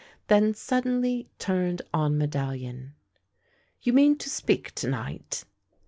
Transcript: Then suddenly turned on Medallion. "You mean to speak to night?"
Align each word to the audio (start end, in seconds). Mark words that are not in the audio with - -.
Then 0.29 0.55
suddenly 0.55 1.29
turned 1.37 1.83
on 1.93 2.17
Medallion. 2.17 2.95
"You 3.83 3.93
mean 3.93 4.17
to 4.17 4.31
speak 4.31 4.73
to 4.73 4.87
night?" 4.89 5.43